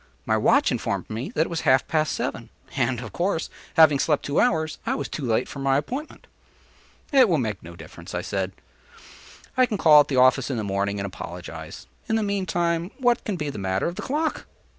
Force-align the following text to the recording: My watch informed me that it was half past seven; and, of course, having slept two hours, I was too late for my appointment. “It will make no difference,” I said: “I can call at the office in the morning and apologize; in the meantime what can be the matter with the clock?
My 0.25 0.35
watch 0.35 0.71
informed 0.71 1.11
me 1.11 1.29
that 1.35 1.41
it 1.41 1.49
was 1.51 1.61
half 1.61 1.87
past 1.87 2.13
seven; 2.13 2.49
and, 2.75 3.01
of 3.01 3.13
course, 3.13 3.51
having 3.75 3.99
slept 3.99 4.25
two 4.25 4.39
hours, 4.39 4.79
I 4.83 4.95
was 4.95 5.07
too 5.07 5.23
late 5.23 5.47
for 5.47 5.59
my 5.59 5.77
appointment. 5.77 6.25
“It 7.11 7.29
will 7.29 7.37
make 7.37 7.61
no 7.61 7.75
difference,” 7.75 8.15
I 8.15 8.23
said: 8.23 8.51
“I 9.55 9.67
can 9.67 9.77
call 9.77 9.99
at 9.99 10.07
the 10.07 10.15
office 10.15 10.49
in 10.49 10.57
the 10.57 10.63
morning 10.63 10.99
and 10.99 11.05
apologize; 11.05 11.85
in 12.09 12.15
the 12.15 12.23
meantime 12.23 12.89
what 12.97 13.23
can 13.25 13.35
be 13.35 13.51
the 13.51 13.59
matter 13.59 13.85
with 13.85 13.95
the 13.95 14.01
clock? 14.01 14.47